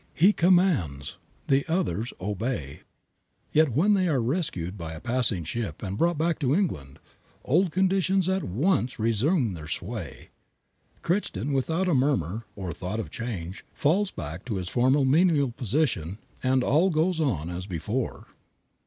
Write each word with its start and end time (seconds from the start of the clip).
He 0.15 0.33
commands, 0.33 1.17
the 1.45 1.63
others 1.71 2.11
obey. 2.19 2.81
Yet 3.51 3.69
when 3.71 3.93
they 3.93 4.07
are 4.07 4.19
rescued 4.19 4.75
by 4.75 4.93
a 4.93 4.99
passing 4.99 5.43
ship 5.43 5.83
and 5.83 5.95
brought 5.95 6.17
back 6.17 6.39
to 6.39 6.55
England, 6.55 6.97
old 7.45 7.71
conditions 7.71 8.27
at 8.27 8.43
once 8.43 8.97
resume 8.97 9.53
their 9.53 9.67
sway. 9.67 10.29
Crichton, 11.03 11.53
without 11.53 11.87
a 11.87 11.93
murmur, 11.93 12.47
or 12.55 12.73
thought 12.73 12.99
of 12.99 13.11
change, 13.11 13.63
falls 13.75 14.09
back 14.09 14.43
to 14.45 14.55
his 14.55 14.69
former 14.69 15.05
menial 15.05 15.51
position, 15.51 16.17
and 16.41 16.63
all 16.63 16.89
goes 16.89 17.19
on 17.19 17.51
as 17.51 17.67
before. 17.67 18.25